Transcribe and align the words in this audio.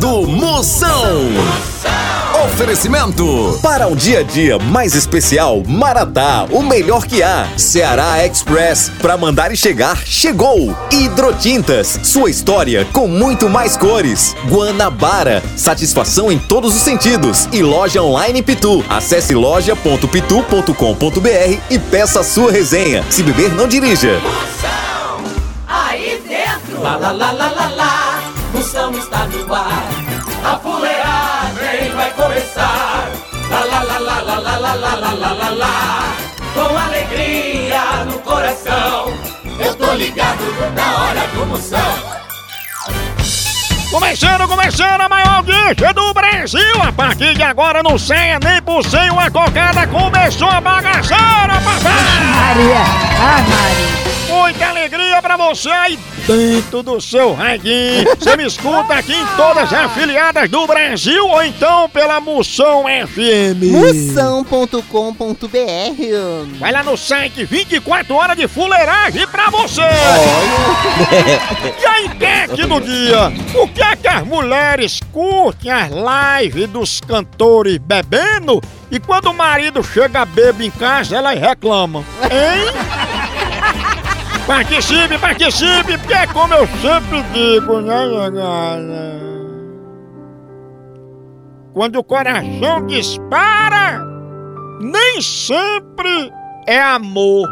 começando 0.00 0.26
Moção. 0.26 1.28
Oferecimento 2.44 3.58
para 3.62 3.86
um 3.86 3.94
dia 3.94 4.18
a 4.20 4.22
dia 4.22 4.58
mais 4.58 4.94
especial, 4.94 5.62
Maratá, 5.66 6.46
o 6.50 6.62
melhor 6.62 7.04
que 7.06 7.22
há. 7.22 7.46
Ceará 7.56 8.24
Express, 8.24 8.90
para 9.00 9.18
mandar 9.18 9.52
e 9.52 9.56
chegar, 9.56 9.98
chegou. 10.06 10.76
Hidrotintas, 10.90 12.00
sua 12.02 12.30
história 12.30 12.86
com 12.92 13.06
muito 13.06 13.48
mais 13.48 13.76
cores. 13.76 14.34
Guanabara, 14.48 15.40
satisfação 15.56 16.32
em 16.32 16.38
todos 16.38 16.74
os 16.74 16.82
sentidos. 16.82 17.46
E 17.52 17.62
loja 17.62 18.02
online 18.02 18.42
Pitu. 18.42 18.82
Acesse 18.88 19.34
loja.pitu.com.br 19.34 21.60
e 21.68 21.78
peça 21.78 22.20
a 22.20 22.24
sua 22.24 22.50
resenha. 22.50 23.04
Se 23.10 23.22
beber, 23.22 23.52
não 23.52 23.68
dirija. 23.68 24.18
Moção, 24.20 25.20
aí 25.68 26.22
dentro. 26.26 26.80
Lá, 26.82 26.96
lá, 26.96 27.12
lá, 27.12 27.32
lá, 27.32 27.50
lá, 27.50 27.68
lá. 27.76 28.22
Moção 28.52 28.90
está 28.98 29.26
no 29.26 29.54
ar. 29.54 29.99
A 30.44 30.56
fuleagem 30.58 31.94
vai 31.94 32.10
começar. 32.12 33.10
Lá, 33.50 33.64
lá, 33.64 33.82
lá, 33.82 33.98
lá, 33.98 34.20
lá, 34.20 34.38
lá, 34.38 34.56
lá, 34.56 34.74
lá, 34.74 34.94
lá, 34.94 35.12
lá, 35.12 35.32
lá, 35.32 35.50
lá. 35.50 36.16
Com 36.54 36.78
alegria 36.78 38.04
no 38.06 38.18
coração. 38.20 39.12
Eu 39.58 39.74
tô 39.74 39.92
ligado 39.92 40.42
na 40.74 41.02
hora 41.02 41.26
do 41.28 41.46
Moção. 41.46 42.20
Começando, 43.90 44.46
começando 44.46 45.00
a 45.00 45.08
maior 45.08 45.36
audiência 45.38 45.92
do 45.92 46.14
Brasil! 46.14 46.80
A 46.80 46.92
partir 46.92 47.34
de 47.34 47.42
agora 47.42 47.82
não 47.82 47.98
saia 47.98 48.38
nem 48.40 48.62
por 48.62 48.84
sem 48.84 49.10
uma 49.10 49.28
cocada, 49.28 49.84
começou 49.88 50.48
a 50.48 50.60
bagaceira, 50.60 51.60
papai! 51.64 51.90
Maria! 52.32 52.76
Ah, 53.18 53.42
Maria! 53.48 54.00
Muita 54.28 54.68
alegria 54.68 55.20
pra 55.20 55.36
você 55.36 55.70
aí 55.70 55.98
dentro 56.30 56.82
do 56.82 57.00
seu 57.00 57.32
radinho! 57.34 58.04
Você 58.16 58.36
me 58.36 58.46
escuta 58.46 58.94
aqui 58.94 59.12
em 59.12 59.26
todas 59.36 59.64
as 59.64 59.72
afiliadas 59.72 60.48
do 60.48 60.64
Brasil 60.64 61.26
ou 61.26 61.42
então 61.42 61.88
pela 61.88 62.20
Moção 62.20 62.84
FM! 62.84 63.64
Moção.com.br 63.72 64.78
Vai 66.60 66.70
lá 66.70 66.84
no 66.84 66.96
site 66.96 67.44
24 67.44 68.14
horas 68.14 68.36
de 68.36 68.46
fuleiragem 68.46 69.26
pra 69.26 69.50
você! 69.50 69.82
E 71.80 71.86
a 71.86 72.02
enquete 72.02 72.64
do 72.66 72.80
dia? 72.80 73.32
O 73.60 73.66
que 73.66 73.82
é 73.82 73.96
que 73.96 74.06
as 74.06 74.24
mulheres 74.24 75.00
curtem 75.12 75.72
as 75.72 75.90
lives 75.90 76.68
dos 76.68 77.00
cantores 77.00 77.78
bebendo 77.78 78.60
e 78.90 79.00
quando 79.00 79.26
o 79.30 79.34
marido 79.34 79.82
chega 79.82 80.24
bebo 80.24 80.62
em 80.62 80.70
casa 80.70 81.16
elas 81.16 81.38
reclamam? 81.38 82.04
Hein? 82.22 82.99
Participe, 84.46 85.18
participe, 85.18 85.98
porque 85.98 86.14
é 86.14 86.26
como 86.26 86.54
eu 86.54 86.66
sempre 86.66 87.22
digo, 87.32 87.80
né, 87.80 88.08
galera? 88.08 89.20
Quando 91.72 92.00
o 92.00 92.04
coração 92.04 92.84
dispara, 92.86 94.04
nem 94.80 95.20
sempre 95.20 96.32
é 96.66 96.80
amor. 96.80 97.48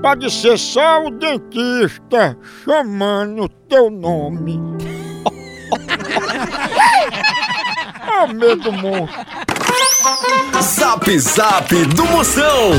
Pode 0.00 0.30
ser 0.30 0.56
só 0.56 1.04
o 1.04 1.10
dentista 1.10 2.38
chamando 2.64 3.48
teu 3.68 3.90
nome. 3.90 4.58
oh, 8.22 8.28
medo 8.32 8.72
monstro. 8.72 9.18
Zap 10.62 11.18
Zap 11.18 11.74
do 11.86 12.06
Moção. 12.06 12.70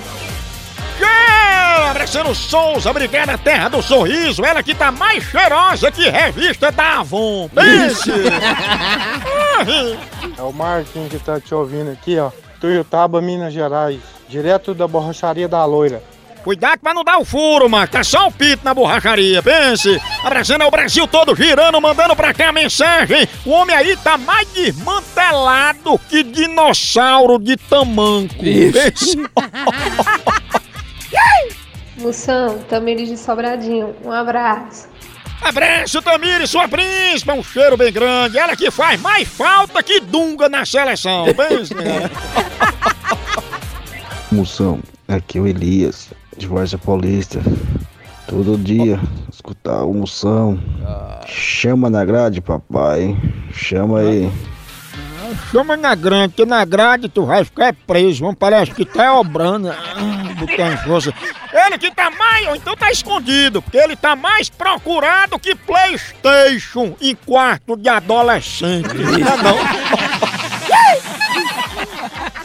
Yeah! 0.98 1.35
Abraçando 1.84 2.34
Souza, 2.34 2.91
obrigada, 2.91 3.37
terra 3.38 3.69
do 3.69 3.82
sorriso. 3.82 4.44
Ela 4.44 4.62
que 4.62 4.75
tá 4.75 4.91
mais 4.91 5.25
cheirosa 5.25 5.91
que 5.91 6.09
revista 6.09 6.70
da 6.70 7.00
Avon. 7.00 7.48
Pense! 7.48 8.10
É 10.36 10.42
o 10.42 10.53
Marquinhos 10.53 11.09
que 11.09 11.19
tá 11.19 11.41
te 11.41 11.54
ouvindo 11.54 11.91
aqui, 11.91 12.19
ó. 12.19 12.31
Tuiutaba, 12.60 13.22
Minas 13.22 13.54
Gerais. 13.54 14.00
Direto 14.28 14.75
da 14.75 14.86
borracharia 14.86 15.48
da 15.48 15.65
loira. 15.65 16.03
Cuidado 16.47 16.78
pra 16.78 16.94
não 16.94 17.03
dar 17.03 17.19
o 17.19 17.25
furo, 17.25 17.69
mano. 17.69 17.88
Tá 17.88 18.04
só 18.04 18.28
um 18.28 18.31
pito 18.31 18.65
na 18.65 18.72
borracharia, 18.72 19.42
pense. 19.42 20.00
Abraçando 20.22 20.65
o 20.65 20.70
Brasil 20.70 21.04
todo 21.09 21.34
girando, 21.34 21.81
mandando 21.81 22.15
pra 22.15 22.32
cá 22.32 22.50
a 22.50 22.53
mensagem. 22.53 23.28
O 23.44 23.50
homem 23.50 23.75
aí 23.75 23.97
tá 23.97 24.16
mais 24.16 24.47
desmantelado 24.53 25.98
que 26.09 26.22
dinossauro 26.22 27.38
de 27.38 27.56
tamanco. 27.56 28.36
Pense. 28.38 29.19
Moção, 31.98 32.58
Tamires 32.68 33.08
de 33.08 33.16
Sobradinho, 33.16 33.94
um 34.04 34.12
abraço. 34.12 34.88
Abraço, 35.40 36.02
Tamires, 36.02 36.50
sua 36.50 36.68
príncipe. 36.68 37.30
Um 37.30 37.42
cheiro 37.42 37.76
bem 37.76 37.92
grande. 37.92 38.38
Ela 38.38 38.56
que 38.56 38.70
faz 38.70 39.00
mais 39.00 39.28
falta 39.28 39.82
que 39.82 40.00
Dunga 40.00 40.48
na 40.48 40.64
seleção. 40.64 41.26
Né? 41.26 41.32
Moção, 44.32 44.80
aqui 45.06 45.38
é 45.38 45.40
o 45.40 45.46
Elias, 45.46 46.10
de 46.36 46.46
Varza 46.46 46.78
Paulista. 46.78 47.40
Todo 48.26 48.58
dia, 48.58 48.98
escutar 49.30 49.84
o 49.84 49.94
Moção. 49.94 50.58
Chama 51.26 51.88
na 51.88 52.04
grade, 52.04 52.40
papai. 52.40 53.16
Chama 53.52 54.00
aí. 54.00 54.30
Chama 55.50 55.76
na 55.76 55.94
grande, 55.94 56.34
que 56.34 56.44
na 56.44 56.64
grade 56.64 57.08
tu 57.08 57.24
vai 57.24 57.44
ficar 57.44 57.74
preso. 57.86 58.20
Vamos, 58.20 58.36
parece 58.38 58.72
que 58.72 58.84
tá 58.84 59.18
obrando. 59.18 59.70
Botando 60.36 60.76
força. 60.84 61.14
Ele 61.52 61.78
que 61.78 61.91
tá 61.91 62.10
mais, 62.10 62.48
ou 62.48 62.56
então 62.56 62.76
tá 62.76 62.91
escondido, 62.91 63.62
porque 63.62 63.78
ele 63.78 63.97
tá 63.97 64.14
mais 64.14 64.48
procurado 64.48 65.38
que 65.38 65.54
Playstation 65.54 66.94
em 67.00 67.14
quarto 67.14 67.76
de 67.76 67.88
adolescente. 67.88 68.88
Não, 68.94 69.36
não. 69.38 69.56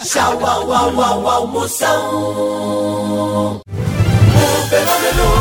Tchau, 0.03 0.45
au, 0.45 0.71
au, 0.73 1.01
au, 1.01 1.27
au, 1.27 1.47
Moção. 1.47 1.91
O 3.59 4.67
fenômeno 4.69 5.40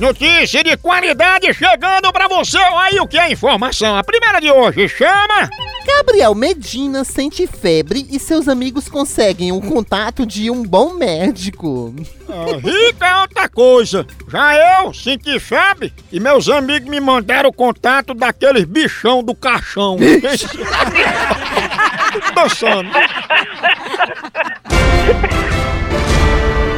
Notícia 0.00 0.64
de 0.64 0.76
qualidade 0.78 1.52
chegando 1.52 2.10
pra 2.10 2.26
você. 2.26 2.56
Aí 2.56 2.98
o 2.98 3.06
que 3.06 3.18
é 3.18 3.30
informação? 3.30 3.98
A 3.98 4.02
primeira 4.02 4.40
de 4.40 4.50
hoje 4.50 4.88
chama. 4.88 5.50
Gabriel 5.86 6.34
Medina 6.34 7.04
sente 7.04 7.46
febre 7.46 8.06
e 8.10 8.18
seus 8.18 8.48
amigos 8.48 8.88
conseguem 8.88 9.52
o 9.52 9.60
contato 9.60 10.24
de 10.24 10.50
um 10.50 10.62
bom 10.62 10.94
médico. 10.94 11.94
Ah, 12.26 12.46
rica 12.56 13.06
é 13.06 13.16
outra 13.18 13.46
coisa. 13.46 14.06
Já 14.26 14.80
eu 14.82 14.94
senti 14.94 15.38
febre 15.38 15.92
e 16.10 16.18
meus 16.18 16.48
amigos 16.48 16.88
me 16.88 16.98
mandaram 16.98 17.50
o 17.50 17.52
contato 17.52 18.14
daqueles 18.14 18.64
bichão 18.64 19.22
do 19.22 19.34
caixão. 19.34 19.98
Dançando. 22.34 22.88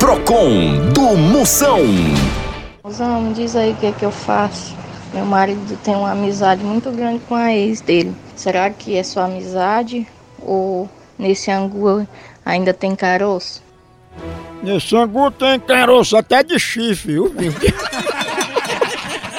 Procon 0.01 0.89
do 0.93 1.17
Moção. 1.17 1.87
Me 3.01 3.33
diz 3.33 3.57
aí 3.57 3.73
o 3.73 3.77
que 3.77 3.87
é 3.87 3.93
que 3.93 4.05
eu 4.05 4.11
faço. 4.11 4.77
Meu 5.15 5.25
marido 5.25 5.79
tem 5.83 5.95
uma 5.95 6.13
amizade 6.13 6.63
muito 6.63 6.91
grande 6.91 7.23
com 7.27 7.35
a 7.35 7.51
ex 7.51 7.81
dele. 7.81 8.15
Será 8.37 8.69
que 8.69 8.95
é 8.97 9.03
só 9.03 9.23
amizade 9.23 10.07
ou 10.39 10.87
nesse 11.19 11.51
angu 11.51 12.07
ainda 12.45 12.75
tem 12.75 12.95
caroço? 12.95 13.63
Nesse 14.63 14.95
angu 14.95 15.31
tem 15.31 15.59
caroço 15.59 16.19
até 16.19 16.43
de 16.43 16.59
chifre, 16.59 17.15
viu? 17.15 17.33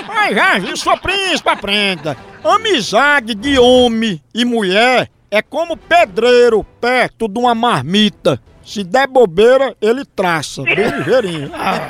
Mas 0.07 0.35
já 0.35 0.57
vi 0.57 0.75
sua 0.75 0.97
príncipe, 0.97 1.47
aprenda. 1.47 2.17
Amizade 2.43 3.35
de 3.35 3.59
homem 3.59 4.19
e 4.33 4.43
mulher 4.45 5.11
é 5.29 5.43
como 5.43 5.77
pedreiro 5.77 6.65
perto 6.81 7.27
de 7.27 7.39
uma 7.39 7.53
marmita. 7.53 8.41
Se 8.65 8.83
der 8.83 9.07
bobeira, 9.07 9.75
ele 9.79 10.03
traça, 10.05 10.63
bem 10.63 10.89
ligeirinho. 10.89 11.51
Ah. 11.53 11.87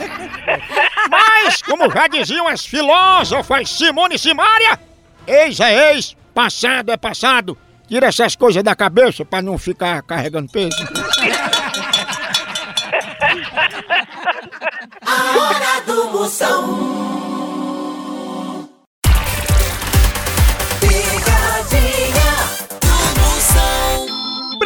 Mas, 1.10 1.62
como 1.62 1.92
já 1.92 2.08
diziam 2.08 2.48
as 2.48 2.66
filósofas 2.66 3.70
Simone 3.70 4.16
e 4.16 4.20
Simária, 4.20 4.80
ex 5.28 5.60
é 5.60 5.94
ex, 5.94 6.16
passado 6.34 6.92
é 6.92 6.98
passado. 6.98 7.58
Tira 7.88 8.08
essas 8.08 8.36
coisas 8.36 8.64
da 8.64 8.76
cabeça 8.76 9.24
pra 9.26 9.42
não 9.42 9.58
ficar 9.58 10.02
carregando 10.04 10.52
peso. 10.52 10.76
A 15.06 15.38
hora 15.38 15.82
do 15.86 16.10
Moção. 16.12 17.33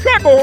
chegou! 0.00 0.38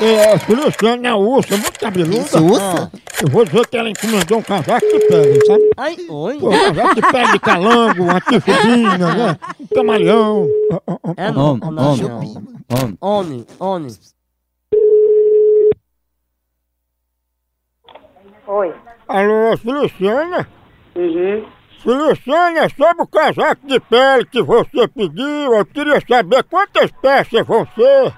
É, 0.00 0.32
a 0.32 0.64
Luciana 0.64 1.16
Ursa, 1.16 1.56
muito 1.56 1.78
cabeluda. 1.78 2.16
Isso, 2.16 2.44
ursa? 2.44 2.90
Ah, 2.92 2.98
eu 3.22 3.28
vou 3.30 3.44
dizer 3.44 3.66
que 3.68 3.76
ela 3.76 3.88
encomendou 3.88 4.38
um 4.38 4.42
casaco 4.42 4.86
de 4.86 4.98
pele, 5.06 5.46
sabe? 5.46 5.70
Ai, 5.76 5.96
oi. 6.08 6.38
Pô, 6.38 6.48
um 6.48 6.58
casaco 6.58 6.94
de 6.96 7.02
pele 7.02 7.32
de 7.32 7.38
calango, 7.38 8.02
uma 8.02 8.20
tifudina, 8.20 9.14
né? 9.14 9.38
Um 9.60 9.66
camaleão. 9.74 10.48
Ah, 10.72 10.80
ah, 10.88 11.14
É 11.16 11.26
ah. 11.26 11.32
não, 11.32 11.60
Homem, 12.68 12.96
homem, 13.00 13.46
homem. 13.60 13.90
Oi. 18.46 18.74
Alô, 19.06 19.56
Feliciana? 19.56 20.48
Uhum. 20.96 21.44
Feliciana, 21.82 22.68
sobre 22.68 23.02
o 23.02 23.06
casaco 23.06 23.66
de 23.66 23.80
pele 23.80 24.24
que 24.26 24.40
você 24.40 24.86
pediu, 24.86 25.52
eu 25.52 25.66
queria 25.66 26.00
saber 26.00 26.44
quantas 26.44 26.90
peças 26.92 27.44
vão 27.44 27.66
ser. 27.74 28.12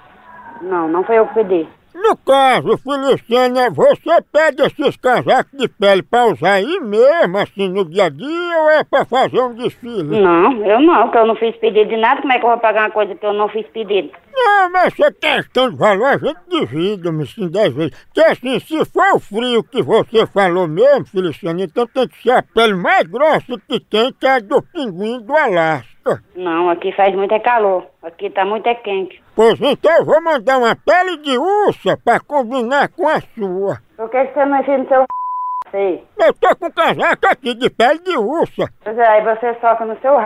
Não, 0.61 0.87
não 0.87 1.03
foi 1.03 1.17
eu 1.17 1.27
que 1.27 1.33
pedi. 1.33 1.67
No 1.95 2.17
caso, 2.17 2.77
Feliciana, 2.77 3.69
você 3.69 4.21
pede 4.29 4.61
esses 4.63 4.97
casacos 4.97 5.57
de 5.57 5.65
pele 5.69 6.03
pra 6.03 6.25
usar 6.25 6.55
aí 6.55 6.79
mesmo, 6.81 7.37
assim, 7.37 7.69
no 7.69 7.85
dia 7.85 8.07
a 8.07 8.09
dia, 8.09 8.57
ou 8.59 8.69
é 8.69 8.83
pra 8.83 9.05
fazer 9.05 9.39
um 9.39 9.53
desfile? 9.53 10.19
Não, 10.19 10.65
eu 10.65 10.81
não, 10.81 11.03
porque 11.03 11.17
eu 11.19 11.25
não 11.25 11.37
fiz 11.37 11.55
pedido 11.55 11.87
de 11.87 11.95
nada. 11.95 12.19
Como 12.19 12.33
é 12.33 12.37
que 12.37 12.45
eu 12.45 12.49
vou 12.49 12.59
pagar 12.59 12.81
uma 12.81 12.91
coisa 12.91 13.15
que 13.15 13.25
eu 13.25 13.31
não 13.31 13.47
fiz 13.47 13.65
pedido? 13.67 14.11
Não, 14.33 14.69
mas 14.71 14.93
essa 14.99 15.09
questão 15.13 15.69
de 15.69 15.77
valor 15.77 16.07
a 16.07 16.17
gente 16.17 16.39
divide, 16.49 17.09
me 17.09 17.23
assim, 17.23 17.47
dez 17.47 17.73
vezes. 17.73 17.97
Porque 18.07 18.29
assim, 18.29 18.59
se 18.59 18.83
for 18.83 19.15
o 19.15 19.19
frio 19.19 19.63
que 19.63 19.81
você 19.81 20.27
falou 20.27 20.67
mesmo, 20.67 21.05
Feliciana, 21.05 21.63
então 21.63 21.87
tem 21.87 22.09
que 22.09 22.21
ser 22.21 22.31
a 22.31 22.43
pele 22.43 22.73
mais 22.73 23.03
grossa 23.03 23.57
que 23.69 23.79
tem, 23.79 24.11
que 24.11 24.27
é 24.27 24.31
a 24.31 24.39
do 24.39 24.61
pinguim 24.61 25.21
do 25.21 25.33
Alasca. 25.33 25.94
Não, 26.35 26.69
aqui 26.69 26.91
faz 26.91 27.15
muito 27.15 27.33
é 27.33 27.39
calor. 27.39 27.85
Aqui 28.03 28.29
tá 28.29 28.45
muito 28.45 28.67
é 28.67 28.75
quente. 28.75 29.21
Pois 29.35 29.59
então 29.59 29.91
eu 29.97 30.05
vou 30.05 30.21
mandar 30.21 30.59
uma 30.59 30.75
pele 30.75 31.17
de 31.17 31.37
ursa 31.37 31.97
pra 31.97 32.19
combinar 32.19 32.89
com 32.89 33.07
a 33.07 33.19
sua. 33.19 33.81
Por 33.97 34.09
que 34.09 34.23
você 34.25 34.45
não 34.45 34.59
enfia 34.59 34.77
no 34.77 34.87
seu 34.87 35.05
Sei. 35.71 36.07
Eu 36.17 36.33
tô 36.33 36.55
com 36.55 36.67
um 36.67 36.71
casaco 36.71 37.27
aqui 37.27 37.55
de 37.55 37.69
pele 37.71 37.99
de 37.99 38.17
ursa. 38.17 38.69
Pois 38.83 38.97
é, 38.97 39.07
aí 39.07 39.23
você 39.23 39.55
soca 39.59 39.85
no 39.85 39.99
seu 39.99 40.23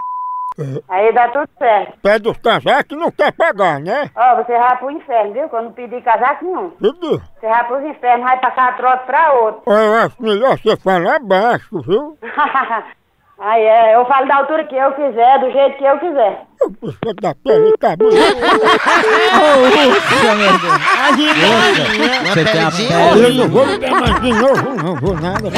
Aí 0.90 1.14
dá 1.14 1.30
tudo 1.30 1.48
certo. 1.58 1.98
Pé 2.02 2.20
dos 2.20 2.38
casacos 2.40 2.98
não 2.98 3.10
quer 3.12 3.32
pagar, 3.32 3.80
né? 3.80 4.12
Ó, 4.14 4.36
você 4.36 4.58
vai 4.58 4.78
pro 4.78 4.92
inferno, 4.92 5.32
viu? 5.32 5.48
Quando 5.48 5.72
pedir 5.72 6.02
casaco 6.04 6.44
nenhum. 6.44 6.70
Pediu. 6.72 7.22
Você 7.40 7.48
vai 7.48 7.66
pros 7.66 7.86
infernos, 7.86 8.26
vai 8.26 8.40
passar 8.42 8.76
trote 8.76 9.06
pra 9.06 9.34
outro. 9.36 9.62
Eu 9.66 9.94
acho 9.96 10.22
melhor 10.22 10.58
você 10.58 10.76
falar 10.76 11.20
baixo, 11.20 11.82
viu? 11.82 12.18
aí 13.40 13.64
é, 13.64 13.96
eu 13.96 14.06
falo 14.06 14.28
da 14.28 14.36
altura 14.38 14.64
que 14.66 14.76
eu 14.76 14.92
quiser, 14.94 15.40
do 15.40 15.52
jeito 15.52 15.78
que 15.78 15.84
eu 15.84 16.00
quiser. 16.00 16.46
Eu 16.62 16.72
preciso 16.72 17.16
da 17.22 17.34
pele 17.36 17.78
cabelo. 17.80 18.12
Você 22.26 22.46
tem 22.46 22.62
a 22.62 23.18
Eu 23.18 23.34
não 23.34 23.48
vou 23.50 23.66
ligar 23.66 23.92
mais 23.92 24.22
de 24.22 24.34
novo, 24.34 24.84
não 24.84 24.96
vou 24.96 25.16
nada. 25.16 25.50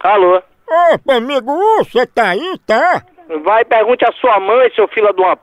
Alô? 0.00 0.42
Opa, 0.68 1.14
amigo, 1.14 1.52
você 1.78 2.06
tá 2.06 2.30
aí, 2.30 2.58
tá? 2.66 3.02
Vai, 3.44 3.64
pergunte 3.64 4.04
a 4.04 4.12
sua 4.12 4.38
mãe, 4.38 4.70
seu 4.74 4.86
filho 4.88 5.12
de 5.12 5.20
uma 5.20 5.36
p. 5.36 5.42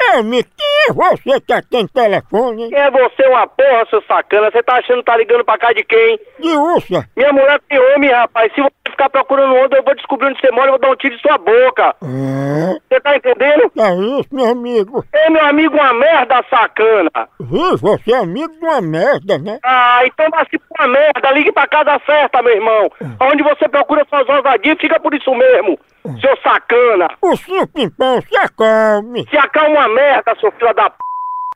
É, 0.00 0.22
me 0.22 0.42
quem 0.42 0.66
é 0.88 0.92
você 0.92 1.40
que 1.40 1.52
atende 1.52 1.92
telefone? 1.92 2.68
Quem 2.68 2.78
é 2.78 2.90
você, 2.90 3.26
uma 3.28 3.46
porra, 3.46 3.86
seu 3.90 4.02
sacana? 4.02 4.50
Você 4.50 4.62
tá 4.62 4.74
achando 4.76 4.98
que 4.98 5.04
tá 5.04 5.16
ligando 5.16 5.44
pra 5.44 5.58
cá 5.58 5.72
de 5.72 5.84
quem? 5.84 6.18
De 6.38 6.56
ursa. 6.56 7.08
Minha 7.16 7.32
mulher 7.32 7.60
tem 7.68 7.78
homem, 7.78 8.10
rapaz. 8.10 8.52
Se 8.54 8.60
você 8.60 8.70
ficar 8.98 9.10
procurando 9.10 9.54
onda, 9.54 9.76
eu 9.76 9.84
vou 9.84 9.94
descobrir 9.94 10.26
onde 10.28 10.40
você 10.40 10.50
mora 10.50 10.66
e 10.66 10.70
vou 10.70 10.78
dar 10.80 10.90
um 10.90 10.96
tiro 10.96 11.14
em 11.14 11.18
sua 11.20 11.38
boca. 11.38 11.94
É, 12.02 12.78
Você 12.88 13.00
tá 13.00 13.16
entendendo? 13.16 13.70
é 13.78 13.94
isso, 14.18 14.28
meu 14.32 14.46
amigo. 14.50 15.04
Ei, 15.14 15.30
meu 15.30 15.44
amigo, 15.46 15.76
uma 15.76 15.94
merda, 15.94 16.44
sacana. 16.50 17.10
Viu, 17.38 17.76
você 17.78 18.12
é 18.12 18.16
amigo 18.18 18.52
de 18.58 18.64
uma 18.64 18.80
merda, 18.80 19.38
né? 19.38 19.60
Ah, 19.64 20.00
então 20.04 20.28
vai 20.30 20.44
se 20.50 20.58
pra 20.58 20.88
merda. 20.88 21.30
Ligue 21.30 21.52
pra 21.52 21.68
casa 21.68 22.00
certa, 22.04 22.42
meu 22.42 22.52
irmão. 22.54 22.90
Onde 23.20 23.42
você 23.44 23.68
procura 23.68 24.04
suas 24.10 24.28
ousadias, 24.28 24.76
fica 24.80 24.98
por 24.98 25.14
isso 25.14 25.32
mesmo. 25.32 25.78
Seu 26.20 26.36
sacana. 26.42 27.08
O 27.22 27.36
senhor 27.36 27.66
Pimpão, 27.68 28.20
se 28.22 28.36
acalme. 28.36 29.26
Se 29.30 29.36
acalma 29.36 29.78
uma 29.80 29.88
merda, 29.88 30.34
seu 30.40 30.50
filho 30.52 30.74
da 30.74 30.90
p. 30.90 30.96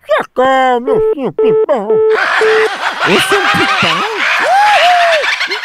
Se 0.05 0.13
acalme, 0.23 0.91
o 0.93 1.15
senhor 1.15 1.33
Pimpão. 1.33 1.89
Eu 5.51 5.61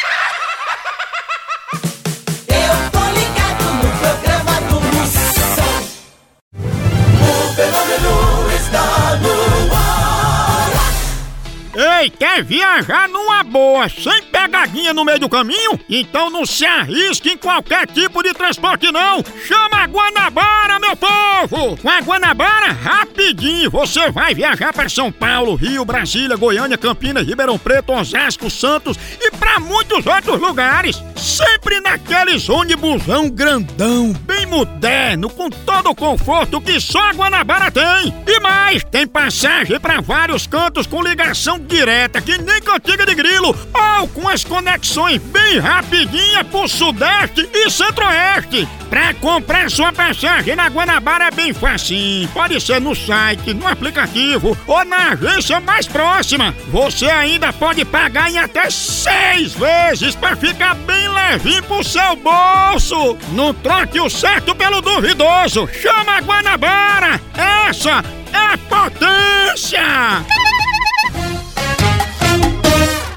Ei, 12.00 12.12
quer 12.12 12.44
viajar 12.44 13.10
numa 13.10 13.44
boa, 13.44 13.90
sem 13.90 14.22
pegadinha 14.24 14.94
no 14.94 15.04
meio 15.04 15.20
do 15.20 15.28
caminho? 15.28 15.80
Então 15.90 16.30
não 16.30 16.46
se 16.46 16.64
arrisque 16.64 17.32
em 17.32 17.38
qualquer 17.38 17.88
tipo 17.88 18.22
de 18.22 18.36
transporte 18.36 18.92
não! 18.92 19.24
Chama 19.48 19.78
a 19.82 19.88
Guanabara, 19.88 20.78
meu 20.78 20.96
povo! 20.96 21.76
Com 21.78 21.90
a 21.90 22.00
Guanabara, 22.00 22.72
rapidinho, 22.72 23.72
você 23.72 24.12
vai 24.12 24.36
viajar 24.36 24.72
para 24.74 24.88
São 24.90 25.12
Paulo, 25.12 25.56
Rio, 25.56 25.84
Brasília, 25.84 26.38
Goiânia, 26.38 26.78
Campinas, 26.78 27.26
Ribeirão 27.26 27.58
Preto, 27.58 27.92
Osasco, 27.94 28.48
Santos 28.48 28.96
e 29.20 29.32
para 29.32 29.60
muitos 29.60 30.06
outros 30.06 30.40
lugares. 30.40 31.02
Sempre 31.28 31.82
naqueles 31.82 32.48
ônibusão 32.48 33.30
grandão, 33.30 34.14
bem 34.22 34.46
moderno, 34.46 35.30
com 35.30 35.50
todo 35.50 35.90
o 35.90 35.96
conforto 35.96 36.62
que 36.62 36.80
só 36.80 37.10
a 37.10 37.12
Guanabara 37.12 37.70
tem. 37.70 38.14
E 38.26 38.40
mais, 38.40 38.82
tem 38.86 39.06
passagem 39.06 39.78
para 39.78 40.00
vários 40.00 40.48
cantos 40.48 40.88
com 40.88 41.04
ligação 41.04 41.60
direta, 41.60 42.22
que 42.22 42.38
nem 42.38 42.62
cantiga 42.62 43.06
de 43.06 43.14
grilo, 43.14 43.54
ou 44.00 44.08
com 44.08 44.30
as 44.30 44.46
conexões 44.46 45.22
bem 45.22 45.60
rapidinhas 45.60 46.48
pro 46.48 46.66
Sudeste 46.66 47.48
e 47.54 47.70
Centro-Oeste. 47.70 48.66
Pra 48.90 49.14
comprar 49.16 49.70
sua 49.70 49.92
passagem 49.92 50.56
na 50.56 50.68
Guanabara 50.68 51.26
é 51.26 51.32
bem 51.32 51.54
facinho. 51.54 52.30
Pode 52.30 52.60
ser 52.62 52.80
no 52.80 52.96
site, 52.96 53.54
no 53.54 53.68
aplicativo 53.68 54.58
ou 54.66 54.86
na 54.86 55.12
agência 55.12 55.60
mais 55.60 55.86
próxima. 55.86 56.56
Você 56.70 57.06
ainda 57.06 57.52
pode 57.52 57.84
pagar 57.84 58.32
em 58.32 58.38
até 58.38 58.70
seis 58.70 59.54
vezes 59.54 60.16
para 60.16 60.38
ficar 60.38 60.74
bem 60.74 61.17
levinho 61.18 61.64
pro 61.64 61.84
seu 61.84 62.16
bolso. 62.16 63.18
Não 63.34 63.54
troque 63.54 64.00
o 64.00 64.10
certo 64.10 64.56
pelo 64.56 64.82
duvidoso. 64.82 65.68
Chama 65.68 66.18
a 66.18 66.22
Guanabara. 66.22 67.20
Essa 67.68 68.02
é 68.34 68.56
potência. 68.70 69.82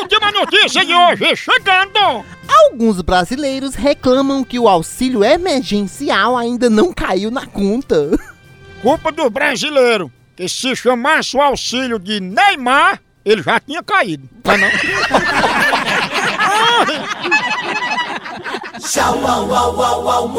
Última 0.06 0.30
notícia 0.30 0.84
de 0.84 0.94
hoje, 0.94 1.34
chegando! 1.34 2.24
Alguns 2.46 3.02
brasileiros 3.02 3.74
reclamam 3.74 4.44
que 4.44 4.56
o 4.56 4.68
auxílio 4.68 5.24
emergencial 5.24 6.38
ainda 6.38 6.70
não 6.70 6.92
caiu 6.92 7.28
na 7.28 7.44
conta. 7.44 8.16
Culpa 8.80 9.10
do 9.10 9.28
brasileiro, 9.28 10.08
que 10.36 10.48
se 10.48 10.76
chamasse 10.76 11.36
o 11.36 11.42
auxílio 11.42 11.98
de 11.98 12.20
Neymar, 12.20 13.02
ele 13.24 13.42
já 13.42 13.58
tinha 13.58 13.82
caído. 13.82 14.28
Tá 14.44 14.56
não? 14.56 14.70
Tchau, 18.78 19.26
au, 19.26 19.52
au, 19.52 19.82
au, 19.82 20.08
au, 20.08 20.38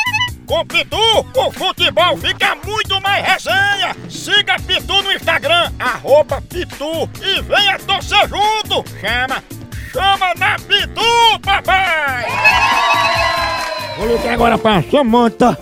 Com 0.51 0.65
Pitu, 0.65 0.97
o 0.97 1.51
futebol 1.53 2.17
fica 2.17 2.57
muito 2.65 2.99
mais 3.01 3.25
resenha. 3.25 3.95
Siga 4.09 4.57
Pitu 4.59 5.01
no 5.01 5.13
Instagram, 5.13 5.71
arroba 5.79 6.41
Pitu 6.41 7.09
e 7.23 7.41
venha 7.43 7.79
torcer 7.79 8.27
junto. 8.27 8.83
Chama, 8.99 9.41
chama 9.93 10.33
na 10.37 10.57
Pitu, 10.57 11.39
papai! 11.41 12.25
Vou 13.97 14.07
ligar 14.09 14.33
agora 14.33 14.57
pra 14.57 14.83
Samanta 14.83 15.57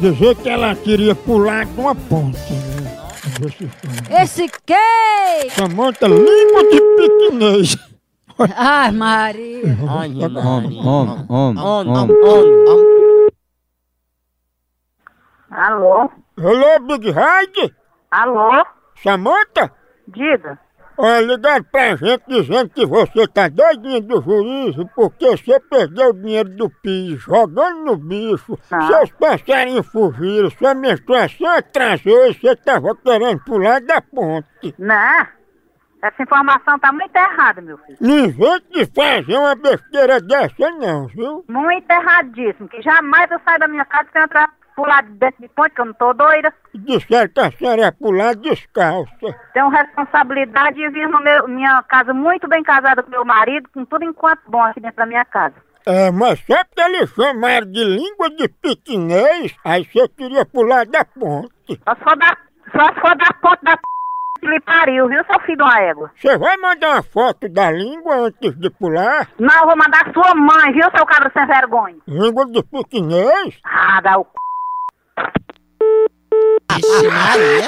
dizer 0.00 0.34
que 0.36 0.48
ela 0.48 0.74
queria 0.74 1.14
pular 1.14 1.66
de 1.66 1.78
uma 1.78 1.94
ponte. 1.94 2.38
né? 2.50 4.22
Esse 4.22 4.48
quê? 4.64 5.50
Samanta, 5.54 6.08
língua 6.08 6.62
de 6.70 6.80
piquinês. 6.96 7.76
Ai, 8.56 8.90
Maria. 8.90 9.76
Ai, 9.86 10.08
Homem, 10.08 10.80
homem, 10.80 11.26
homem, 11.28 11.64
Alô? 15.54 16.10
Hello, 16.36 16.80
Big 16.80 17.12
Ride? 17.12 17.72
Alô? 18.10 18.66
Samanta? 18.96 19.70
Diga. 20.08 20.58
Olha, 20.98 21.20
ligaram 21.20 21.64
pra 21.70 21.94
gente 21.94 22.24
dizendo 22.26 22.70
que 22.70 22.84
você 22.84 23.26
tá 23.28 23.48
doidinha 23.48 24.00
do 24.00 24.20
juízo 24.20 24.88
porque 24.96 25.30
você 25.30 25.60
perdeu 25.60 26.10
o 26.10 26.12
dinheiro 26.12 26.48
do 26.50 26.68
PIS 26.68 27.20
jogando 27.20 27.84
no 27.84 27.96
bicho. 27.96 28.58
Ah. 28.68 28.86
Seus 28.88 29.12
passarinhos 29.12 29.86
fugiram, 29.86 30.50
sua 30.50 30.74
menstruação 30.74 31.48
atrasou 31.48 32.26
e 32.26 32.34
você 32.34 32.56
tava 32.56 32.96
querendo 32.96 33.38
pular 33.44 33.80
da 33.80 34.00
ponte. 34.00 34.74
Não. 34.76 35.26
Essa 36.02 36.22
informação 36.22 36.78
tá 36.80 36.92
muito 36.92 37.14
errada, 37.14 37.60
meu 37.60 37.78
filho. 37.78 37.98
Não 38.00 38.18
invente 38.18 38.66
de 38.72 38.86
fazer 38.86 39.38
uma 39.38 39.54
besteira 39.54 40.20
dessa 40.20 40.70
não, 40.78 41.06
viu? 41.06 41.44
Muito 41.48 41.90
erradíssimo. 41.90 42.68
Que 42.68 42.82
jamais 42.82 43.30
eu 43.30 43.40
saio 43.44 43.60
da 43.60 43.68
minha 43.68 43.84
casa 43.84 44.08
sem 44.12 44.22
entrar 44.22 44.52
pular 44.74 45.02
dentro 45.02 45.40
de 45.40 45.48
ponte, 45.48 45.74
que 45.74 45.80
eu 45.80 45.86
não 45.86 45.94
tô 45.94 46.12
doida. 46.12 46.52
Disseram 46.74 47.28
que 47.28 47.40
a 47.40 47.50
senhora 47.52 47.80
ia 47.82 47.92
pular 47.92 48.34
descalça. 48.34 49.10
Tenho 49.52 49.68
responsabilidade 49.68 50.76
de 50.76 50.88
vir 50.90 51.08
meu, 51.08 51.48
minha 51.48 51.82
casa 51.84 52.12
muito 52.12 52.48
bem 52.48 52.62
casada 52.62 53.02
com 53.02 53.10
meu 53.10 53.24
marido, 53.24 53.68
com 53.72 53.84
tudo 53.84 54.04
enquanto 54.04 54.40
bom 54.48 54.62
aqui 54.62 54.80
dentro 54.80 54.96
da 54.96 55.06
minha 55.06 55.24
casa. 55.24 55.54
É, 55.86 56.10
mas 56.10 56.40
só 56.46 56.64
porque 56.64 56.80
eles 56.80 57.10
chamaram 57.10 57.70
de 57.70 57.84
língua 57.84 58.30
de 58.30 58.48
piquinês, 58.48 59.54
aí 59.62 59.84
você 59.84 60.08
queria 60.08 60.46
pular 60.46 60.86
da 60.86 61.04
ponte. 61.04 61.78
Só 61.84 61.94
se 61.94 62.02
for 62.02 62.16
da, 62.16 62.36
só 62.72 62.94
se 62.94 63.00
for 63.00 63.16
da 63.16 63.26
ponte 63.42 63.62
da 63.62 63.76
p... 63.76 63.82
que 64.40 64.46
lhe 64.46 64.60
pariu, 64.60 65.08
viu, 65.08 65.22
seu 65.26 65.40
filho 65.40 65.58
de 65.58 65.62
uma 65.62 65.80
égua? 65.80 66.10
Você 66.16 66.38
vai 66.38 66.56
mandar 66.56 66.88
uma 66.94 67.02
foto 67.02 67.48
da 67.50 67.70
língua 67.70 68.16
antes 68.16 68.58
de 68.58 68.70
pular? 68.70 69.28
Não, 69.38 69.54
eu 69.60 69.66
vou 69.66 69.76
mandar 69.76 70.10
sua 70.14 70.34
mãe, 70.34 70.72
viu, 70.72 70.90
seu 70.96 71.04
cabra 71.04 71.30
sem 71.34 71.46
vergonha? 71.46 71.98
Língua 72.08 72.46
de 72.46 72.62
piquinês? 72.62 73.60
Ah, 73.64 74.00
dá 74.00 74.18
o 74.18 74.24
c... 74.24 74.30
Ixi, 76.76 77.08
Maria. 77.08 77.62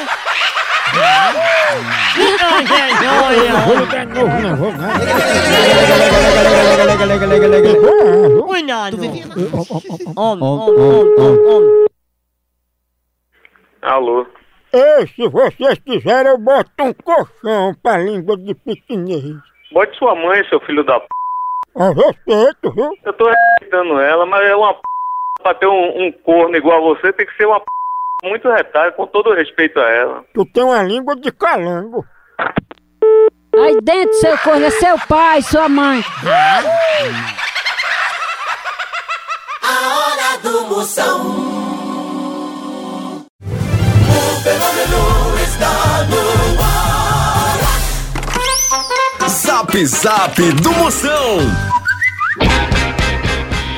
Vou 3.66 3.76
ligar 3.76 4.06
de 4.06 4.14
novo, 4.14 4.40
não 4.40 4.56
vou 4.56 4.72
não. 4.72 4.88
Cuidado. 8.46 8.96
Homem, 8.96 9.24
Homem, 10.16 10.44
homem, 10.44 10.80
homem, 11.18 11.46
homem. 11.46 11.86
Alô? 13.82 14.26
Ei, 14.72 15.06
se 15.06 15.28
vocês 15.28 15.78
quiserem, 15.78 16.32
eu 16.32 16.38
boto 16.38 16.70
um 16.80 16.92
colchão 16.92 17.74
pra 17.82 17.98
língua 17.98 18.36
de 18.36 18.54
piquinês. 18.54 19.36
Bote 19.72 19.96
sua 19.96 20.14
mãe, 20.14 20.44
seu 20.48 20.60
filho 20.60 20.82
da 20.84 20.98
p. 20.98 21.06
A 21.76 21.90
respeito, 21.90 22.72
viu? 22.72 22.92
Eu 23.04 23.12
tô 23.12 23.28
respeitando 23.28 24.00
ela, 24.00 24.26
mas 24.26 24.42
é 24.46 24.56
uma 24.56 24.74
p. 24.74 24.80
Pra 25.42 25.54
ter 25.54 25.66
um, 25.66 26.06
um 26.06 26.12
corno 26.12 26.56
igual 26.56 26.78
a 26.78 26.94
você, 26.94 27.12
tem 27.12 27.26
que 27.26 27.36
ser 27.36 27.46
uma 27.46 27.60
p. 27.60 27.66
Muito 28.24 28.48
retalho, 28.50 28.92
com 28.94 29.06
todo 29.06 29.34
respeito 29.34 29.78
a 29.78 29.88
ela. 29.88 30.24
Tu 30.34 30.44
tem 30.46 30.64
uma 30.64 30.82
língua 30.82 31.14
de 31.14 31.30
calango. 31.30 32.04
Aí 33.54 33.78
dentro, 33.82 34.14
seu 34.14 34.36
corno, 34.38 34.64
é 34.66 34.70
seu 34.70 34.98
pai, 35.06 35.42
sua 35.42 35.68
mãe. 35.68 36.04
A 39.62 39.96
hora 39.96 40.38
do 40.42 40.62
Moção. 40.66 41.20
O 43.42 44.40
fenômeno 44.42 45.38
está 45.42 46.04
no 46.08 46.20
ar. 46.62 46.86
Zap 49.28 49.86
Zap 49.86 50.52
do 50.62 50.72
Moção. 50.72 51.38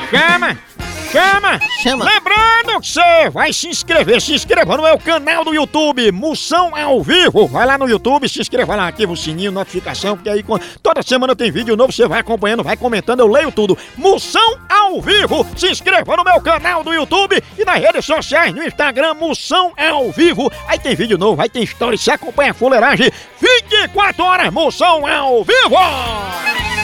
Chama! 0.09 0.68
Chama! 1.11 1.59
Chama. 1.81 2.05
Lembrando 2.05 2.79
que 2.81 2.87
você 2.87 3.29
vai 3.31 3.51
se 3.51 3.67
inscrever, 3.67 4.21
se 4.21 4.33
inscreva 4.33 4.77
no 4.77 4.83
meu 4.83 4.97
canal 4.99 5.43
do 5.43 5.53
YouTube, 5.53 6.11
Moção 6.11 6.75
ao 6.75 7.01
Vivo. 7.01 7.47
Vai 7.47 7.65
lá 7.65 7.79
no 7.79 7.89
YouTube, 7.89 8.29
se 8.29 8.39
inscreva 8.39 8.75
lá, 8.75 8.87
ativa 8.87 9.11
o 9.11 9.17
sininho, 9.17 9.51
notificação, 9.51 10.15
porque 10.15 10.29
aí 10.29 10.45
toda 10.83 11.01
semana 11.01 11.35
tem 11.35 11.51
vídeo 11.51 11.75
novo, 11.75 11.91
você 11.91 12.07
vai 12.07 12.19
acompanhando, 12.19 12.63
vai 12.63 12.77
comentando, 12.77 13.21
eu 13.21 13.27
leio 13.27 13.51
tudo. 13.51 13.75
Moção 13.97 14.59
ao 14.69 15.01
Vivo! 15.01 15.47
Se 15.57 15.71
inscreva 15.71 16.15
no 16.15 16.23
meu 16.23 16.39
canal 16.41 16.83
do 16.83 16.93
YouTube 16.93 17.41
e 17.57 17.65
nas 17.65 17.79
redes 17.79 18.05
sociais, 18.05 18.53
no 18.53 18.63
Instagram, 18.63 19.15
Moção 19.15 19.73
ao 19.75 20.11
Vivo. 20.11 20.51
Aí 20.67 20.77
tem 20.77 20.95
vídeo 20.95 21.17
novo, 21.17 21.41
aí 21.41 21.49
tem 21.49 21.63
história, 21.63 21.97
você 21.97 22.11
acompanha 22.11 22.51
a 22.51 22.53
fuleiragem 22.53 23.11
24 23.41 24.23
horas, 24.23 24.53
Moção 24.53 25.07
ao 25.07 25.43
Vivo! 25.43 26.78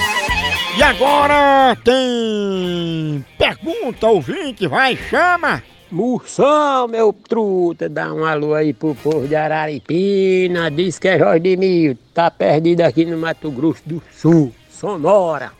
E 0.77 0.83
agora 0.83 1.77
tem 1.83 3.25
pergunta 3.37 4.07
ouvinte, 4.07 4.67
vai, 4.67 4.97
chama! 4.97 5.63
Moção, 5.89 6.87
meu 6.89 7.13
truta, 7.13 7.87
dá 7.87 8.13
um 8.13 8.25
alô 8.25 8.53
aí 8.53 8.73
pro 8.73 8.93
povo 8.95 9.25
de 9.25 9.35
Araripina. 9.35 10.69
Diz 10.69 10.99
que 10.99 11.07
é 11.07 11.17
Jorge 11.17 11.39
de 11.39 11.55
Mil, 11.55 11.97
tá 12.13 12.29
perdido 12.29 12.81
aqui 12.81 13.05
no 13.05 13.17
Mato 13.17 13.49
Grosso 13.49 13.83
do 13.85 14.03
Sul, 14.11 14.53
Sonora. 14.69 15.53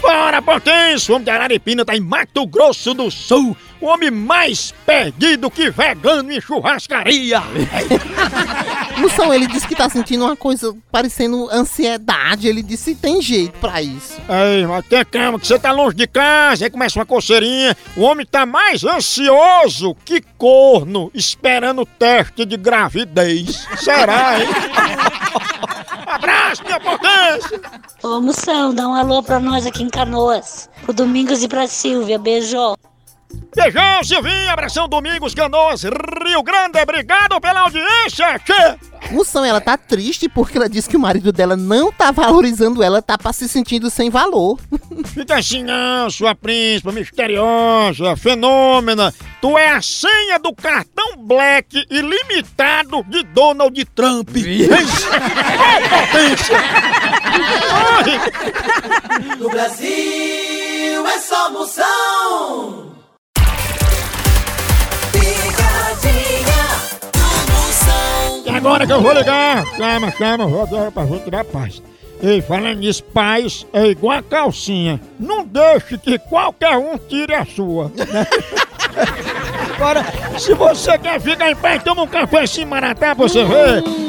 Bora, 0.00 0.40
potência! 0.40 1.10
O 1.10 1.16
homem 1.16 1.24
de 1.24 1.30
Araripina 1.30 1.84
tá 1.84 1.96
em 1.96 2.00
Mato 2.00 2.46
Grosso 2.46 2.94
do 2.94 3.10
Sul. 3.10 3.56
O 3.80 3.86
homem 3.86 4.10
mais 4.10 4.72
perdido 4.86 5.50
que 5.50 5.70
vegano 5.70 6.30
em 6.30 6.40
churrascaria. 6.40 7.42
Moção, 8.98 9.32
ele 9.32 9.46
disse 9.46 9.66
que 9.66 9.74
tá 9.74 9.88
sentindo 9.88 10.24
uma 10.24 10.36
coisa 10.36 10.74
parecendo 10.90 11.48
ansiedade. 11.50 12.48
Ele 12.48 12.62
disse 12.62 12.94
que 12.94 13.00
tem 13.00 13.20
jeito 13.20 13.58
pra 13.58 13.82
isso. 13.82 14.20
Ei, 14.28 14.66
mas 14.66 14.86
tenha 14.86 15.04
calma, 15.04 15.38
que 15.38 15.46
você 15.46 15.58
tá 15.58 15.72
longe 15.72 15.96
de 15.96 16.06
casa, 16.06 16.64
aí 16.64 16.70
começa 16.70 16.98
uma 16.98 17.06
coceirinha. 17.06 17.76
O 17.96 18.02
homem 18.02 18.26
tá 18.26 18.46
mais 18.46 18.84
ansioso 18.84 19.96
que 20.04 20.22
corno, 20.38 21.10
esperando 21.14 21.82
o 21.82 21.86
teste 21.86 22.44
de 22.44 22.56
gravidez. 22.56 23.66
Será, 23.76 24.40
hein? 24.40 24.48
Abraço, 26.06 26.62
minha 26.64 26.78
potência! 26.78 27.60
Ô, 28.02 28.20
Moção, 28.20 28.74
dá 28.74 28.88
um 28.88 28.94
alô 28.94 29.22
pra 29.22 29.40
nós 29.40 29.66
aqui 29.66 29.82
em 29.82 29.90
Canoas. 29.90 30.70
Pro 30.82 30.92
Domingos 30.92 31.42
e 31.42 31.48
pra 31.48 31.66
Silvia. 31.66 32.18
Beijão. 32.18 32.76
Beijão, 33.54 34.02
Silvinho, 34.02 34.50
abração 34.50 34.88
Domingos, 34.88 35.34
Canoas, 35.34 35.84
Rio 35.84 36.42
Grande, 36.42 36.80
obrigado 36.80 37.40
pela 37.40 37.60
audiência, 37.60 38.38
tchê! 38.40 38.76
Moção, 39.10 39.44
ela 39.44 39.60
tá 39.60 39.76
triste 39.76 40.28
porque 40.28 40.56
ela 40.56 40.68
disse 40.68 40.88
que 40.88 40.96
o 40.96 41.00
marido 41.00 41.30
dela 41.32 41.56
não 41.56 41.92
tá 41.92 42.10
valorizando 42.10 42.82
ela, 42.82 43.02
tá 43.02 43.18
pra 43.18 43.32
se 43.32 43.48
sentindo 43.48 43.90
sem 43.90 44.10
valor. 44.10 44.58
Fica 45.06 45.36
assim 45.36 45.62
não, 45.62 46.10
sua 46.10 46.34
príncipa 46.34 46.90
misteriosa, 46.90 48.16
fenômena. 48.16 49.12
Tu 49.40 49.58
é 49.58 49.68
a 49.68 49.82
senha 49.82 50.38
do 50.38 50.54
cartão 50.54 51.16
Black 51.18 51.86
ilimitado 51.90 53.02
de 53.04 53.22
Donald 53.24 53.84
Trump. 53.94 54.30
Ô, 54.30 54.42
potência! 55.88 56.56
No 59.38 59.50
Brasil 59.50 61.06
é 61.06 61.18
só 61.18 61.50
Moção. 61.50 62.83
E 68.44 68.50
agora 68.50 68.86
que 68.86 68.92
eu 68.92 69.00
vou 69.00 69.12
ligar, 69.12 69.64
chama, 69.76 70.10
chama, 70.12 70.46
vou 70.46 70.66
dar 70.66 70.90
pra 70.90 71.06
gente 71.06 71.24
tirar 71.24 71.44
paz. 71.44 71.82
Ei, 72.22 72.40
falando 72.40 72.78
nisso, 72.78 73.02
paz 73.04 73.66
é 73.72 73.86
igual 73.88 74.18
a 74.18 74.22
calcinha. 74.22 75.00
Não 75.18 75.44
deixe 75.44 75.98
que 75.98 76.18
qualquer 76.18 76.76
um 76.76 76.96
tire 76.96 77.34
a 77.34 77.44
sua. 77.44 77.90
né? 77.94 78.26
Agora, 79.76 80.04
se 80.38 80.54
você 80.54 80.96
quer 80.98 81.20
ficar 81.20 81.50
em 81.50 81.56
paz, 81.56 81.82
toma 81.82 82.02
um 82.02 82.06
café 82.06 82.42
assim, 82.42 82.64
Maratá, 82.64 83.12
você. 83.12 83.40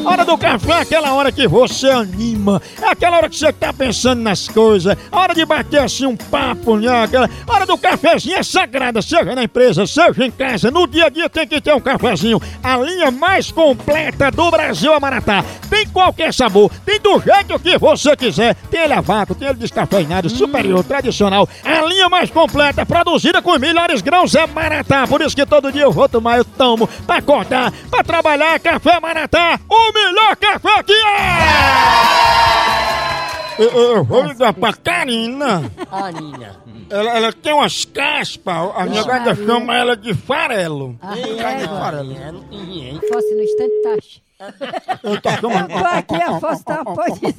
A 0.06 0.10
hora 0.10 0.24
do 0.24 0.38
café 0.38 0.74
é 0.74 0.82
aquela 0.82 1.14
hora 1.14 1.32
que 1.32 1.48
você 1.48 1.90
anima. 1.90 2.62
É 2.80 2.90
aquela 2.90 3.18
hora 3.18 3.30
que 3.30 3.36
você 3.36 3.52
tá 3.52 3.74
pensando 3.74 4.22
nas 4.22 4.48
coisas. 4.48 4.96
A 5.12 5.20
hora 5.20 5.34
de 5.34 5.44
bater 5.44 5.80
assim 5.82 6.06
um 6.06 6.16
papo, 6.16 6.78
né? 6.78 7.04
Aquela 7.04 7.28
hora 7.48 7.66
do 7.66 7.78
cafezinho 7.78 8.38
é 8.38 8.44
sagrada, 8.44 9.02
seja 9.02 9.34
na 9.34 9.44
empresa, 9.44 9.88
seja 9.88 10.24
em 10.24 10.30
casa. 10.30 10.70
No 10.70 10.86
dia 10.86 11.08
a 11.08 11.10
dia 11.10 11.28
tem 11.28 11.48
que 11.48 11.60
ter 11.60 11.74
um 11.74 11.82
cafezinho. 11.82 12.40
A 12.64 12.78
linha 12.78 13.10
mais 13.10 13.52
completa 13.52 14.30
do 14.30 14.52
Brasil 14.52 14.94
é 14.94 15.00
Maratá. 15.00 15.44
Tem 15.68 15.88
qualquer 15.88 16.32
sabor, 16.32 16.72
tem 16.86 17.00
do 17.00 17.20
jeito 17.20 17.60
que 17.60 17.78
você 17.80 18.16
quiser. 18.16 18.54
Tem 18.70 18.82
ele 18.82 18.94
a 18.94 19.02
vácuo, 19.02 19.34
tem 19.34 19.48
ele 19.48 19.58
descafeinado, 19.58 20.30
superior, 20.30 20.84
tradicional. 20.84 21.50
A 21.64 21.82
linha 21.88 22.08
mais 22.08 22.30
completa, 22.30 22.86
produzida 22.86 23.42
com 23.42 23.52
os 23.52 23.60
melhores 23.60 24.02
grãos 24.02 24.36
é 24.36 24.46
Maratá. 24.46 25.08
Por 25.08 25.22
isso 25.22 25.36
que 25.36 25.46
todo 25.56 25.72
dia 25.72 25.84
eu 25.84 25.92
vou 25.92 26.10
tomar, 26.10 26.38
eu 26.38 26.44
tomo. 26.44 26.86
Pra 27.08 27.18
acordar, 27.18 27.72
pra 27.90 28.04
trabalhar, 28.04 28.60
café 28.60 29.00
Maratá. 29.00 29.58
O 29.70 29.94
melhor 29.94 30.36
café 30.36 30.84
que 30.84 30.92
é! 30.94 31.36
Eu, 33.58 33.70
eu- 33.70 33.96
eu 33.98 34.04
vou 34.04 34.24
ligar 34.24 34.54
pra 34.54 34.74
Karina. 34.74 35.72
Anina. 35.90 36.62
Ela, 36.90 37.18
ela 37.18 37.32
tem 37.34 37.54
umas 37.54 37.86
caspas, 37.86 38.72
a 38.76 38.86
minha 38.86 39.02
gata 39.04 39.34
chama 39.34 39.78
ela 39.78 39.96
de 39.96 40.14
farelo. 40.14 41.00
Ah, 41.02 41.18
é, 41.18 41.22
de 41.24 41.64
é. 41.64 41.68
farelo. 41.68 42.16
Fosse 43.12 43.34
no 43.34 43.42
instante, 43.44 44.22
tá. 44.38 44.54
Eu 45.04 45.22
tô 45.22 45.30
chamando. 45.32 45.70
Tô 45.70 45.86
aqui, 45.86 46.16
a 46.22 46.40
fosse 46.40 46.66
tá, 46.66 46.84
pode 46.84 47.34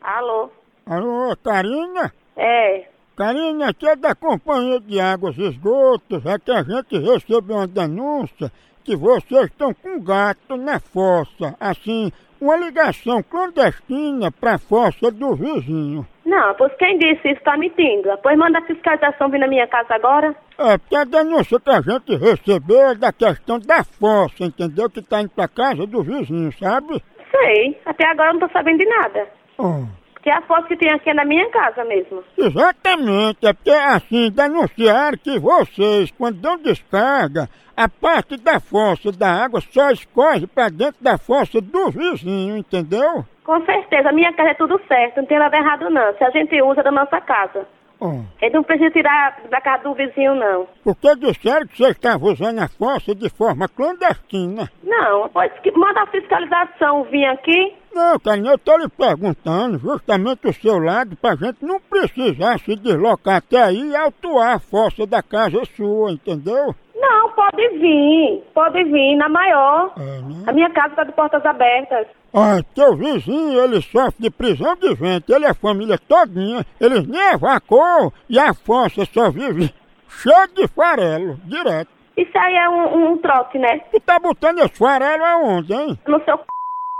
Alô? 0.00 0.50
Alô, 0.86 1.36
Karina? 1.42 2.12
É. 2.36 2.84
Karina, 3.16 3.70
aqui 3.70 3.88
é 3.88 3.96
da 3.96 4.14
Companhia 4.14 4.78
de 4.78 5.00
Águas 5.00 5.36
e 5.38 5.48
Esgotos. 5.48 6.24
É 6.26 6.38
que 6.38 6.50
a 6.50 6.62
gente 6.62 6.98
recebeu 6.98 7.56
uma 7.56 7.66
denúncia 7.66 8.52
que 8.84 8.94
vocês 8.94 9.46
estão 9.46 9.72
com 9.72 10.00
gato 10.00 10.56
na 10.56 10.78
fossa. 10.78 11.56
Assim, 11.58 12.12
uma 12.40 12.56
ligação 12.56 13.22
clandestina 13.22 14.30
pra 14.30 14.58
fossa 14.58 15.10
do 15.10 15.34
vizinho. 15.34 16.06
Não, 16.24 16.54
pois 16.54 16.72
quem 16.74 16.98
disse 16.98 17.30
isso 17.30 17.40
tá 17.42 17.56
mentindo. 17.56 18.02
Depois 18.02 18.36
manda 18.36 18.58
a 18.58 18.66
fiscalização 18.66 19.30
vir 19.30 19.38
na 19.38 19.48
minha 19.48 19.66
casa 19.66 19.94
agora. 19.94 20.34
É, 20.58 20.76
porque 20.76 20.96
a 20.96 21.04
denúncia 21.04 21.58
que 21.58 21.70
a 21.70 21.80
gente 21.80 22.16
recebeu 22.16 22.90
é 22.90 22.94
da 22.94 23.12
questão 23.12 23.58
da 23.58 23.82
fossa, 23.82 24.44
entendeu? 24.44 24.90
Que 24.90 25.00
tá 25.00 25.22
indo 25.22 25.30
pra 25.30 25.48
casa 25.48 25.86
do 25.86 26.02
vizinho, 26.02 26.52
sabe? 26.58 27.02
Sei, 27.30 27.80
até 27.86 28.06
agora 28.08 28.30
eu 28.30 28.34
não 28.34 28.46
tô 28.46 28.52
sabendo 28.52 28.78
de 28.78 28.86
nada. 28.86 29.28
Oh. 29.58 29.84
Porque 30.26 30.38
a 30.40 30.42
foto 30.42 30.66
que 30.66 30.76
tem 30.76 30.90
aqui 30.90 31.08
é 31.08 31.14
na 31.14 31.24
minha 31.24 31.48
casa 31.50 31.84
mesmo. 31.84 32.20
Exatamente, 32.36 33.46
é 33.46 33.52
porque 33.52 33.70
assim, 33.70 34.28
denunciaram 34.28 35.16
que 35.16 35.38
vocês, 35.38 36.10
quando 36.18 36.40
dão 36.40 36.56
descarga, 36.56 37.48
a 37.76 37.88
parte 37.88 38.36
da 38.36 38.58
fossa 38.58 39.12
da 39.12 39.44
água 39.44 39.60
só 39.70 39.88
escorre 39.92 40.48
pra 40.48 40.68
dentro 40.68 40.96
da 41.00 41.16
fossa 41.16 41.60
do 41.60 41.92
vizinho, 41.92 42.56
entendeu? 42.56 43.24
Com 43.44 43.64
certeza, 43.64 44.08
a 44.08 44.12
minha 44.12 44.32
casa 44.32 44.50
é 44.50 44.54
tudo 44.54 44.80
certo, 44.88 45.18
não 45.18 45.26
tem 45.26 45.38
nada 45.38 45.56
errado 45.56 45.88
não. 45.90 46.12
Se 46.14 46.24
a 46.24 46.30
gente 46.30 46.60
usa 46.60 46.82
da 46.82 46.90
nossa 46.90 47.20
casa. 47.20 47.64
Oh. 47.98 48.20
Ele 48.42 48.54
não 48.54 48.62
precisa 48.62 48.90
tirar 48.90 49.40
da 49.50 49.60
casa 49.60 49.84
do 49.84 49.94
vizinho, 49.94 50.34
não. 50.34 50.68
Porque 50.84 51.16
disseram 51.16 51.66
que 51.66 51.76
vocês 51.76 51.92
estavam 51.92 52.30
usando 52.30 52.58
a 52.58 52.68
fossa 52.68 53.14
de 53.14 53.28
forma 53.30 53.68
clandestina. 53.68 54.70
Não, 54.82 55.28
pois 55.30 55.52
que 55.60 55.70
manda 55.72 56.02
a 56.02 56.06
fiscalização 56.06 57.04
vir 57.04 57.24
aqui. 57.26 57.74
Não, 57.94 58.18
Carinha, 58.18 58.52
eu 58.52 58.58
tô 58.58 58.76
lhe 58.76 58.88
perguntando 58.90 59.78
justamente 59.78 60.46
o 60.46 60.52
seu 60.52 60.78
lado 60.78 61.16
pra 61.16 61.34
gente 61.34 61.64
não 61.64 61.80
precisar 61.80 62.58
se 62.58 62.76
deslocar 62.76 63.36
até 63.36 63.62
aí 63.62 63.90
e 63.90 63.96
autuar 63.96 64.56
a 64.56 64.58
fossa 64.58 65.06
da 65.06 65.22
casa 65.22 65.64
sua, 65.74 66.12
entendeu? 66.12 66.74
Não, 66.98 67.30
pode 67.32 67.68
vir, 67.78 68.42
pode 68.54 68.82
vir, 68.84 69.16
na 69.16 69.28
maior. 69.28 69.92
É, 69.98 70.00
né? 70.22 70.44
A 70.46 70.52
minha 70.52 70.70
casa 70.70 70.94
tá 70.94 71.04
de 71.04 71.12
portas 71.12 71.44
abertas. 71.44 72.06
Ah, 72.32 72.58
teu 72.74 72.96
vizinho, 72.96 73.60
ele 73.60 73.80
sofre 73.82 74.14
de 74.18 74.30
prisão 74.30 74.74
de 74.76 74.94
ventre, 74.94 75.34
ele 75.34 75.46
é 75.46 75.54
família 75.54 75.98
todinha, 75.98 76.64
eles 76.80 77.06
nem 77.06 77.20
evacuam 77.32 78.12
e 78.28 78.38
a 78.38 78.52
fossa 78.54 79.04
só 79.12 79.30
vive 79.30 79.72
cheia 80.08 80.46
de 80.48 80.66
farelo, 80.68 81.38
direto. 81.44 81.88
Isso 82.16 82.36
aí 82.38 82.54
é 82.54 82.68
um, 82.68 83.12
um 83.12 83.18
trote, 83.18 83.58
né? 83.58 83.78
Tu 83.92 84.00
tá 84.00 84.18
botando 84.18 84.58
esse 84.60 84.78
farelo 84.78 85.24
aonde, 85.24 85.72
hein? 85.74 85.98
No 86.06 86.22
seu 86.24 86.36
c... 86.38 86.44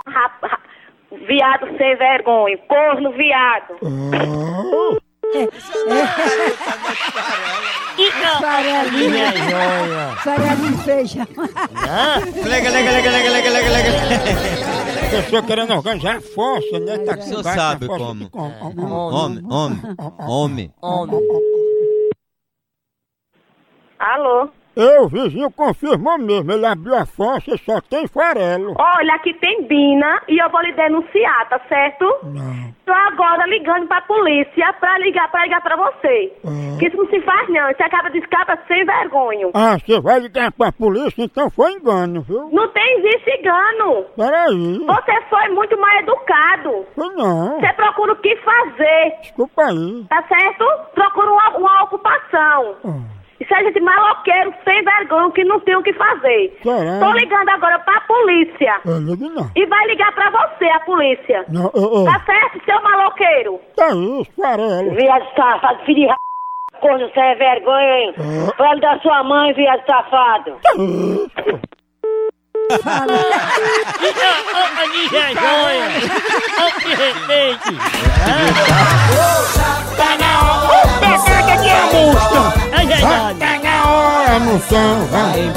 rap- 0.09 0.61
viado 1.27 1.67
sem 1.79 1.97
vergonha, 1.97 2.59
corno 2.69 3.13
viado. 3.13 3.77
Farelinha. 8.41 9.11
Minha 9.11 9.33
joia. 9.33 10.17
Farelinha 10.23 10.73
de 10.73 10.83
feijão. 10.85 11.27
Lega, 12.45 12.71
lega, 12.71 12.91
lega, 12.91 13.11
lega, 13.11 13.31
lega, 13.31 13.51
lega, 13.51 13.71
lega. 13.71 13.91
A 15.07 15.23
pessoa 15.23 15.43
querendo 15.43 15.73
organizar 15.73 16.17
a 16.17 16.21
fossa, 16.21 16.79
né? 16.81 16.99
Tá 16.99 17.15
O 17.15 17.23
senhor 17.23 17.45
sabe 17.45 17.87
como. 17.87 18.29
Homem, 18.33 19.45
homem, 19.49 19.81
homem. 20.19 20.75
Alô? 23.99 24.51
Eu, 24.77 25.05
o 25.05 25.09
vizinho 25.09 25.51
confirmou 25.51 26.19
mesmo, 26.19 26.53
ele 26.53 26.67
abriu 26.67 26.95
a 26.95 27.07
fossa 27.07 27.55
e 27.55 27.59
só 27.59 27.81
tem 27.81 28.07
farelo. 28.07 28.75
Olha, 28.79 29.15
aqui 29.15 29.33
tem 29.35 29.63
Bina 29.67 30.21
e 30.29 30.39
eu 30.39 30.51
vou 30.51 30.61
lhe 30.61 30.73
denunciar, 30.73 31.49
tá 31.49 31.59
certo? 31.69 32.05
Não. 32.25 32.75
Tô 32.85 32.93
agora 32.93 33.47
ligando 33.47 33.87
pra 33.89 34.01
polícia 34.03 34.73
pra 34.79 34.99
ligar 34.99 35.29
pra 35.31 35.43
ligar 35.45 35.61
pra 35.63 35.77
você. 35.77 36.33
Que 36.79 36.87
isso 36.87 36.97
não 36.97 37.07
se 37.09 37.21
faz 37.23 37.49
não, 37.49 37.67
você 37.73 37.83
acaba 37.83 38.11
de 38.11 38.19
escapa 38.19 38.57
sem 38.69 38.85
vergonha. 38.85 39.49
Ah, 39.55 39.77
você 39.79 39.99
vai 40.01 40.21
ligar 40.21 40.53
pra 40.53 40.71
polícia, 40.71 41.23
então 41.25 41.51
foi 41.51 41.73
engano, 41.73 42.21
viu? 42.23 42.49
Não 42.53 42.69
tem 42.69 42.99
existe 42.99 43.31
engano. 43.41 44.05
Peraí. 44.17 44.79
Você 44.87 45.21
foi 45.31 45.49
muito 45.49 45.77
mal 45.81 45.99
educado. 46.01 46.87
Foi 46.95 47.09
não. 47.15 47.59
Você 47.59 47.73
procura 47.73 48.13
o 48.13 48.17
que 48.17 48.37
fazer, 48.37 49.15
Desculpa 49.23 49.63
aí. 49.65 50.05
tá 50.09 50.23
certo? 50.29 50.65
Procura 50.95 51.31
uma, 51.33 51.57
uma 51.57 51.83
ocupação. 51.85 52.77
Isso 52.85 53.16
é 53.41 53.65
gente 53.65 53.81
maloqueiro, 53.81 54.55
sem 54.65 54.83
vergonha, 54.83 55.31
que 55.33 55.45
não 55.45 55.61
tem 55.61 55.77
o 55.77 55.83
que 55.83 55.93
fazer. 55.93 56.59
Caralho. 56.65 57.01
Tô 57.01 57.13
ligando 57.13 57.49
agora 57.51 57.79
pra 57.81 58.01
polícia. 58.03 58.81
Eu 58.85 58.99
ligo 58.99 59.29
não. 59.29 59.51
E 59.55 59.67
vai 59.67 59.87
ligar 59.87 60.13
pra 60.13 60.31
você, 60.31 60.65
a 60.65 60.81
polícia. 60.81 61.45
Não, 61.49 61.71
ô, 61.75 62.03
ô. 62.03 62.05
Tá 62.05 62.23
certo, 62.25 62.65
seu 62.65 62.83
maloqueiro? 62.83 63.61
Tá 63.77 63.89
isso, 63.89 64.33
farelo. 64.41 64.95
Viado 64.95 65.27
safado, 65.37 65.85
filho 65.85 66.01
de 66.01 66.07
r... 66.07 66.15
Corno 66.81 67.11
sem 67.15 67.37
vergonha, 67.37 67.99
hein? 67.99 68.15
Fale 68.59 68.81
da 68.81 68.99
sua 69.01 69.23
mãe, 69.25 69.53
viado 69.55 69.83
safado. 69.87 70.59
Ô, 70.77 71.29
minha 74.91 75.29
joia. 75.33 75.87
Ô, 76.59 76.67
que 76.81 76.89
respeite. 76.89 77.73
Tá 79.97 80.11
na 80.21 80.33
hora. 80.43 80.87
Pegada 81.01 81.55
de 81.63 81.69
amostra. 82.77 82.83
É 82.83 82.87
verdade. 82.87 83.39
Tá 83.39 83.59
na 83.63 83.91
hora, 83.91 84.39
moção. 84.41 85.09
Vai. 85.11 85.53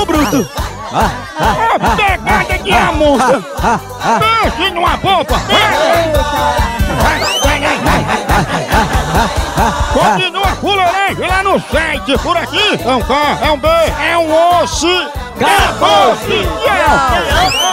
Ô, 0.00 0.06
bruto. 0.06 0.50
Ô, 0.92 1.96
pegada 1.96 2.58
de 2.62 2.72
amostra. 2.72 3.40
Pense 4.18 4.70
numa 4.72 4.96
bomba. 4.96 5.40
Continua 9.92 10.46
fuleiragem 10.60 11.28
lá 11.28 11.42
no 11.42 11.60
site. 11.60 12.18
Por 12.22 12.36
aqui 12.36 12.80
é 12.84 12.94
um 12.94 13.02
K, 13.02 13.38
é 13.42 13.50
um 13.50 13.58
B, 13.58 13.68
é 13.68 14.18
um 14.18 14.62
osso. 14.62 15.10
Acabou-se. 15.36 16.48
Tchau. 16.64 17.69